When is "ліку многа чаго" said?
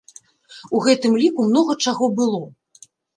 1.23-2.09